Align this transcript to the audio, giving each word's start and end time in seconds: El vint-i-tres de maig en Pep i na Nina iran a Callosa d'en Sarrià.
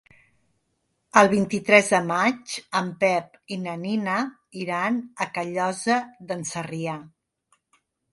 El 1.21 1.27
vint-i-tres 1.33 1.91
de 1.95 1.99
maig 2.11 2.55
en 2.79 2.89
Pep 3.03 3.37
i 3.55 3.57
na 3.65 3.75
Nina 3.81 4.15
iran 4.63 4.97
a 5.27 5.27
Callosa 5.37 5.99
d'en 6.33 6.43
Sarrià. 6.53 6.97